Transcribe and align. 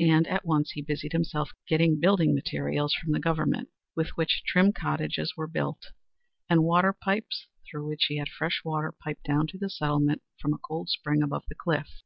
And 0.00 0.26
at 0.26 0.44
once 0.44 0.72
he 0.72 0.82
busied 0.82 1.12
himself 1.12 1.52
getting 1.68 2.00
building 2.00 2.34
materials 2.34 2.92
from 2.92 3.12
the 3.12 3.20
Government, 3.20 3.68
with 3.94 4.08
which 4.16 4.42
trim 4.44 4.72
cottages 4.72 5.34
were 5.36 5.46
built, 5.46 5.92
and 6.50 6.64
water 6.64 6.92
pipes, 6.92 7.46
through 7.70 7.86
which 7.86 8.06
he 8.06 8.16
had 8.16 8.28
fresh 8.28 8.62
water 8.64 8.92
piped 9.00 9.22
down 9.22 9.46
to 9.46 9.58
the 9.58 9.70
settlement 9.70 10.22
from 10.40 10.52
a 10.52 10.58
cold 10.58 10.88
spring 10.88 11.22
above 11.22 11.44
the 11.48 11.54
cliff. 11.54 12.02